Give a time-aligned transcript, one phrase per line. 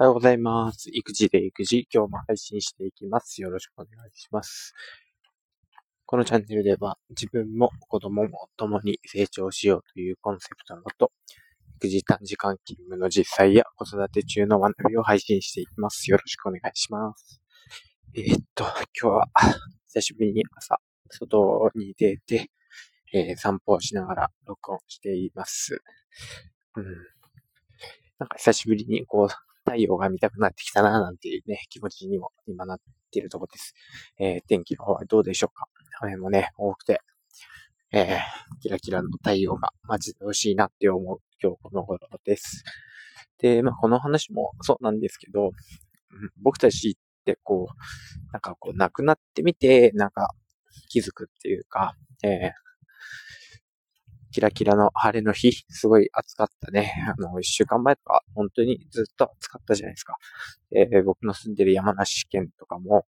[0.00, 0.88] おはようございます。
[0.90, 3.42] 育児で育児、今日も配信していきます。
[3.42, 4.72] よろしくお願いします。
[6.06, 11.12] このチャンネルでは自分も子供も共に成長しようというコンセプトのもと、
[11.76, 16.10] 育児短時間勤務の実際や子育て中の学びを配信していきます。
[16.10, 17.42] よろしくお願いします。
[18.16, 18.64] えーっと、
[18.98, 19.26] 今日は
[19.88, 20.80] 久しぶりに朝、
[21.10, 22.50] 外に出て、
[23.12, 25.82] えー散歩をしながら録音しています。
[26.76, 26.84] うん。
[28.18, 32.78] なんか久しぶりにこう、太陽が見たくなってきたな、なんていうね、気持ちにも今なっ
[33.10, 33.74] ているところです。
[34.18, 35.66] えー天気の方はどうでしょうか？
[36.02, 37.00] 雨もね、多くて、
[37.92, 42.64] えーキラキラの太陽がマジで欲しいなって思う今日この頃です。
[43.38, 45.50] で、まあこの話もそうなんですけど、
[46.42, 50.28] 僕たちってこう、なんかこう亡くなってみて、なんか
[50.88, 52.52] 気づくっていうか、えー
[54.32, 56.92] キラキラの晴れの日、すごい暑かったね。
[57.08, 60.16] あの、一週間前とか、本当にずっと暑かったじゃないですか。
[60.72, 63.06] えー僕の住んでる山梨県とかも、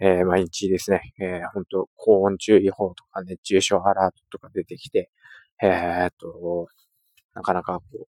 [0.00, 5.10] えー毎日ですね、えー本当高温注意報とか熱中症アラートとか出てきて、
[5.62, 6.68] えーっと、
[7.34, 8.06] なかなかこう、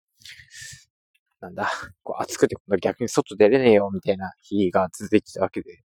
[1.41, 1.71] なんだ、
[2.03, 5.79] こう暑くて逆に外出れねえよみたいな日が続いてたわけで、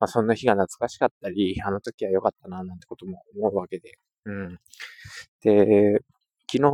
[0.00, 3.92] まあそんな日が懐かしかったり、あの時は良かったななんてことも思うわけで、
[4.26, 4.58] うん。
[5.42, 6.00] で、
[6.50, 6.70] 昨日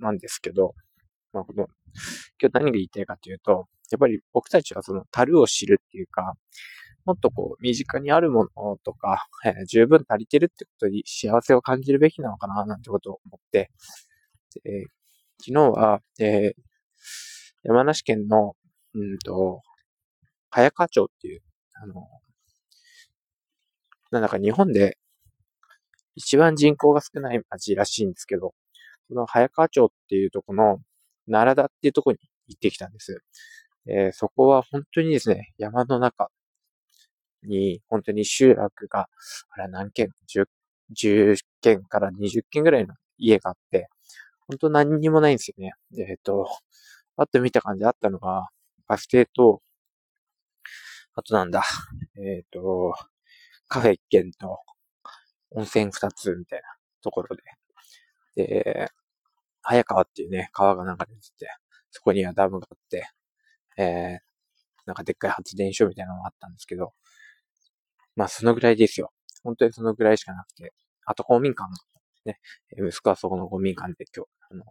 [0.00, 0.74] なんですけど、
[1.32, 1.68] まあこの、
[2.40, 6.34] 今日何が言いたいかというと、やっぱり僕たちはその樽を知るっていうか、
[7.06, 13.70] もっとこう、身近にあるものとか、えー十分足りてるってことに幸せを感じるべきなのかな、なんてことを思って、
[14.64, 14.86] で
[15.40, 16.62] 昨日は、えー
[17.64, 18.56] 山梨県の、
[18.94, 19.62] うんと、
[20.50, 21.42] 早川町っていう、
[21.74, 22.08] あの、
[24.10, 24.98] なんだか日本で
[26.16, 28.54] 一番人口が少ない町らしいんですけど、
[29.08, 30.78] その早川町っていうとこの
[31.26, 33.22] 奈良田っていうとこに行ってきたんです。
[33.86, 36.30] えーそこは本当にですね、山の中
[37.44, 39.08] に本当に集落が、
[39.50, 40.46] あれ何軒 10,
[40.94, 43.88] 10軒から20軒ぐらいの家があって、
[44.48, 45.72] 本当何にもないんですよね。
[45.98, 46.48] えっ、と、
[47.16, 48.48] あと見た感じあったのが、
[48.88, 49.62] バス停と、
[51.14, 51.62] あとなんだ、
[52.18, 52.94] えっ、と、
[53.68, 54.58] カフェ1軒と、
[55.54, 56.68] 温泉2つみたいな
[57.02, 57.42] ところで。
[58.36, 58.90] で、
[59.62, 61.48] 早川っていうね、川が流れてて、
[61.90, 63.08] そこにはダムがあって、
[63.76, 64.18] えー、
[64.86, 66.92] なんかでっかい発電所みたいなのがあったんですけど、
[68.16, 69.12] まあそのぐらいですよ。
[69.42, 70.72] 本当にそのぐらいしかなくて、
[71.06, 71.68] あと公民館
[72.24, 72.40] ね、
[72.76, 74.64] 息子はそこの公民館で今日、あの、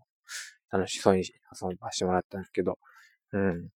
[0.72, 2.80] 楽しそうに遊ばしてもらったんですけど、
[3.32, 3.70] うん。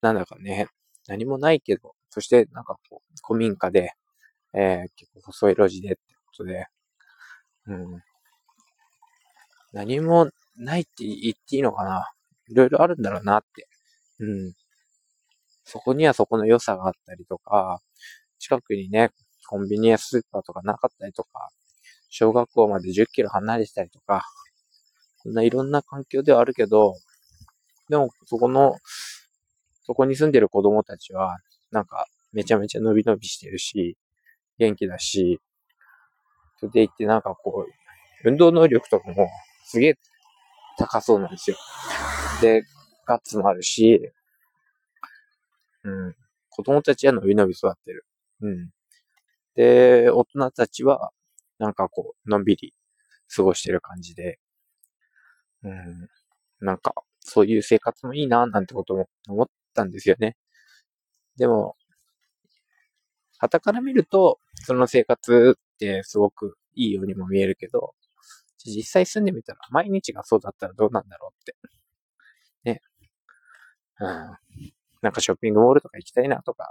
[0.00, 0.68] なんだかね、
[1.06, 3.92] 何もないけど、そしてなんかこう、古民家で、
[4.54, 6.66] えー、結構細い路地でってことで、
[7.66, 8.02] うん。
[9.72, 12.10] 何もないって言っていいのかな
[12.48, 13.68] いろいろあるんだろうなって。
[14.20, 14.54] うん。
[15.64, 17.80] そこにはそこの良さがあったりとか、
[18.38, 19.10] 近くにね、
[19.48, 21.50] コンビニやスーパーとかなかったりとか、
[22.08, 24.24] 小学校まで10キロ離れてたりとか、
[25.22, 26.94] そんないろんな環境ではあるけど、
[27.88, 28.76] でもそこの、
[29.84, 31.38] そこに住んでる子供たちは、
[31.70, 33.96] なんかめちゃめちゃ伸び伸びしてるし、
[34.58, 35.40] 元気だし、
[36.58, 39.28] それでいってなんかこう、運動能力とかも
[39.64, 39.98] すげえ
[40.78, 41.56] 高そうなんですよ。
[42.42, 42.64] で、
[43.06, 44.12] ガッツもあるし、
[45.84, 46.14] うん。
[46.50, 48.04] 子供たちは伸び伸び育ってる。
[48.42, 48.70] うん。
[49.56, 51.12] で、大人たちは、
[51.58, 52.74] なんかこう、のんびり
[53.34, 54.38] 過ごしてる感じで、
[55.64, 56.08] うん。
[56.60, 60.36] なんか、そういう生活もいいな、なんてことも思ったんですよね。
[61.36, 61.76] でも、
[63.38, 67.94] 傍から見ると、その生活ってすごくいいようにも見えるけど、
[68.64, 71.54] 実際住んでみたら、毎日がそうだったらどうなんだろうって。
[72.64, 72.80] ね。
[74.00, 74.08] うん。
[75.02, 76.70] なんかショッピングモールとか行きたいなとか、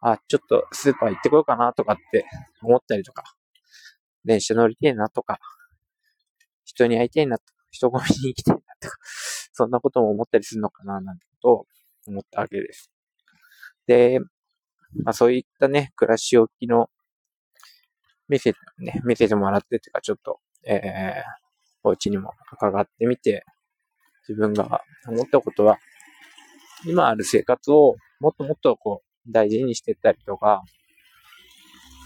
[0.00, 2.26] あ、ちょっとスーパー行ってこようかなとかって
[2.62, 3.24] 思ったりとか、
[4.24, 5.38] 電車乗りたいなとか、
[6.64, 8.96] 人に会いたいなとか、人混みに行きたいなとか、
[9.52, 11.66] そんなことも思ったりするのかななんてことを
[12.06, 12.90] 思ったわけです。
[13.86, 14.20] で、
[15.02, 16.88] まあそういったね、暮らし置きの
[18.28, 21.22] 見せて、ね、見せてもらってっていうか、ちょっと、えー、
[21.82, 23.44] お家にも伺ってみて、
[24.28, 25.78] 自分が思ったことは、
[26.86, 30.62] 今ある生活をもっともっとこう、大事にしてったりとか、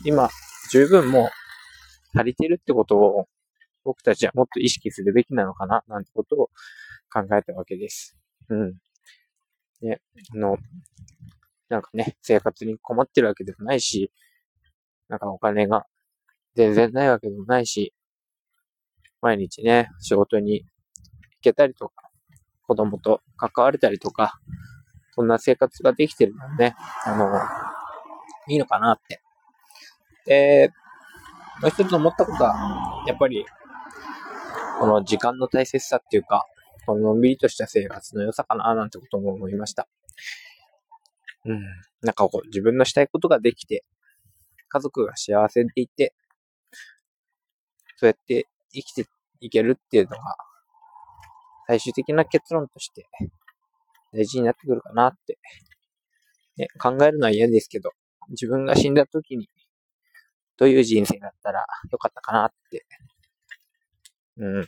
[0.05, 0.29] 今、
[0.70, 1.31] 十分も
[2.14, 3.29] う足りてるってことを、
[3.84, 6.50] 僕たちはもっと意識するべきなのかな、なんてことを
[7.12, 8.17] 考えたわけです。
[8.49, 8.75] うん。
[9.82, 10.00] ね、
[10.34, 10.56] あの、
[11.69, 14.11] なんかね、生活に困ってるわけでもないし、
[15.09, 15.87] なんかお金が
[16.55, 17.93] 全然ないわけでもないし、
[19.20, 20.67] 毎日ね、仕事に行
[21.43, 22.11] けたりとか、
[22.67, 24.38] 子供と関われたりとか、
[25.17, 27.32] こんな生活ができてるのね、あの、
[28.53, 29.20] いいのかなって。
[30.26, 30.70] で、
[31.61, 33.44] もう一つ思ったことは、やっぱり、
[34.79, 36.47] この時間の大切さっていうか、
[36.87, 39.88] こののんびりとした生活の良さかななんてことも思いました。
[41.44, 41.61] うん。
[42.02, 43.85] なんかこう、自分のしたいことができて、
[44.69, 46.14] 家族が幸せでいて、
[47.96, 49.05] そうやって生きて
[49.40, 50.37] いけるっていうのが、
[51.69, 53.06] 最終的な結論として
[54.12, 55.38] 大事になってくるかなって、
[56.58, 57.93] ね、考えるのは嫌ですけど、
[58.31, 59.49] 自分が死んだ時に、
[60.58, 62.84] どういう人生だったらよかったかなって、
[64.37, 64.67] うん。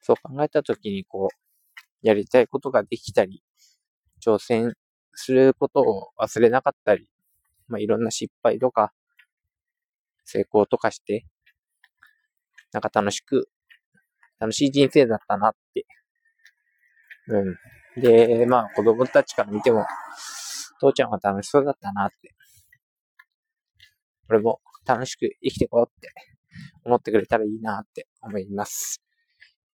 [0.00, 1.36] そう考えた時に、こう、
[2.02, 3.42] やりたいことができたり、
[4.26, 4.74] 挑戦
[5.14, 7.08] することを忘れなかったり、
[7.68, 8.92] まあ、いろんな失敗とか、
[10.24, 11.26] 成功とかして、
[12.72, 13.48] なんか楽しく、
[14.40, 15.86] 楽しい人生だったなって。
[17.28, 18.02] うん。
[18.02, 19.86] で、まあ子供たちから見ても、
[20.80, 22.34] 父ちゃんは楽しそうだったなって。
[24.28, 26.12] 俺も楽しく生きていこうって
[26.84, 29.00] 思ってくれたらいいなって思います。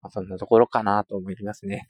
[0.03, 1.87] まあ、そんなところかなと思いますね。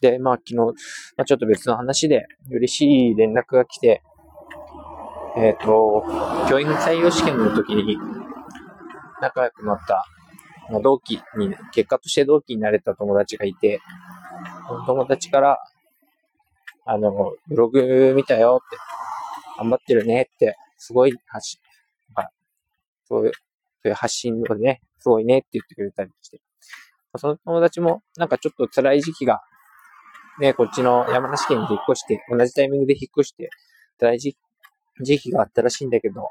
[0.00, 4.02] で、まあ昨日、まあ、ちょっと別の話で嬉しい連絡が来て、
[5.36, 6.04] えっ、ー、と、
[6.48, 7.96] 教員採用試験の時に
[9.20, 10.04] 仲良くなった
[10.70, 13.80] まあ同期に、結果として同期になれた友達がいて、
[14.68, 15.58] その友達から、
[16.84, 18.76] あの、ブログ見たよって、
[19.58, 21.60] 頑張ってるねって、すごい発信、
[23.08, 23.40] そういう、そ
[23.84, 26.40] ういう発信をね、すごいねって言ってくれたりして。
[27.18, 29.40] その友達も、なんかちょっと辛い時期が、
[30.38, 33.48] ね、こっちの山梨県に引っ越して、同じタイミングで引っ越して、
[33.98, 34.36] 辛い時
[35.18, 36.28] 期があったらしいんだけど、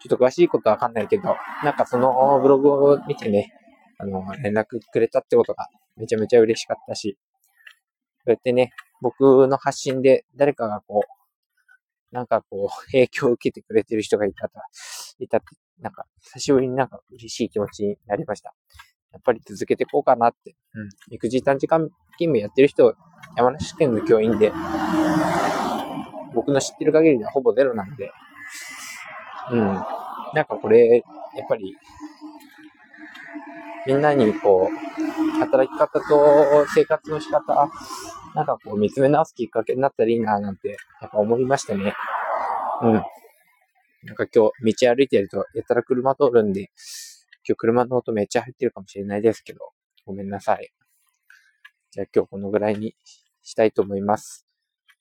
[0.00, 3.52] ちょっと詳しいことはわかんないけど、なんかそのブログを見てね、
[3.98, 7.18] あの、連絡くれたってことがめちゃめちゃ嬉しかったし、
[8.18, 14.60] そうやってね、僕の発信で誰かがこう、なんかこう、影響を受けてくれてる人がいたと、
[15.18, 15.46] いたって、
[15.80, 18.54] なんか、久しぶりになんか嬉しい気持ちになりました。
[19.12, 20.54] やっぱり続けていこうかなって。
[20.74, 20.88] うん。
[21.10, 21.80] 育児短時間
[22.18, 22.94] 勤務やってる人、
[23.36, 24.52] 山梨県の教員で、
[26.34, 28.10] 僕の知ってる限りではほぼゼロなんで、
[29.50, 29.58] うん。
[29.58, 31.02] なんかこれ、
[31.36, 31.76] やっぱり、
[33.86, 37.70] みんなにこう、働き方と生活の仕方、
[38.34, 41.94] なんかこう見つめ直すきっかけになったらいいななんて、やっぱ思いましたね。
[42.82, 42.92] うん。
[44.04, 46.70] なんか今日道歩いてると、やたら車通るんで、
[47.46, 49.60] 今日車の音めっちゃ入ってるかもしれないですけど、
[50.06, 50.72] ごめんなさい。
[51.90, 52.94] じゃあ今日このぐらいに
[53.42, 54.46] したいと思います。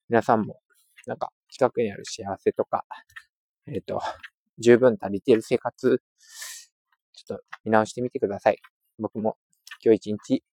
[0.09, 0.59] 皆さんも、
[1.05, 2.83] なんか近くにある幸せとか、
[3.67, 4.01] えっ、ー、と、
[4.57, 6.01] 十分足りている生活、
[7.13, 8.57] ちょっと見直してみてください。
[8.97, 9.37] 僕も
[9.83, 10.43] 今日一日、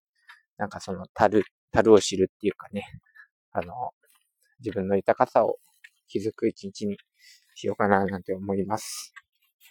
[0.59, 1.43] なんかその樽、
[1.73, 2.85] 樽を知るっていうかね、
[3.53, 3.93] あの、
[4.61, 5.59] 自分の豊かさを
[6.07, 6.99] 気づく一日に
[7.55, 9.15] しようかななんて思います。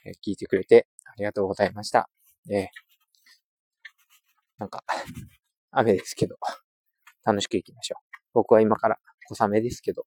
[0.07, 2.09] え聞いてくれてありがとうございました。
[2.50, 2.69] え
[4.57, 4.83] なんか、
[5.71, 6.38] 雨ですけど、
[7.24, 8.18] 楽しく行きましょう。
[8.33, 8.98] 僕は今から
[9.30, 10.06] 小雨ですけど、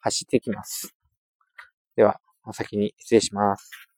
[0.00, 0.94] 走ってきます。
[1.96, 3.91] では、お先に失礼します。